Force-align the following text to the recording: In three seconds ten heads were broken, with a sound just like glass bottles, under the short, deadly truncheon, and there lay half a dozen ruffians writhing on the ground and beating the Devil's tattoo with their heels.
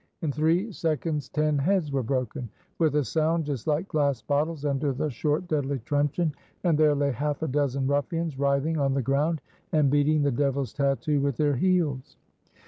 In 0.23 0.31
three 0.31 0.71
seconds 0.71 1.29
ten 1.29 1.59
heads 1.59 1.91
were 1.91 2.01
broken, 2.01 2.49
with 2.79 2.95
a 2.95 3.03
sound 3.03 3.45
just 3.45 3.67
like 3.67 3.87
glass 3.87 4.19
bottles, 4.19 4.65
under 4.65 4.93
the 4.93 5.11
short, 5.11 5.47
deadly 5.47 5.77
truncheon, 5.85 6.33
and 6.63 6.75
there 6.75 6.95
lay 6.95 7.11
half 7.11 7.43
a 7.43 7.47
dozen 7.47 7.85
ruffians 7.85 8.39
writhing 8.39 8.79
on 8.79 8.95
the 8.95 9.03
ground 9.03 9.41
and 9.71 9.91
beating 9.91 10.23
the 10.23 10.31
Devil's 10.31 10.73
tattoo 10.73 11.21
with 11.21 11.37
their 11.37 11.55
heels. 11.55 12.15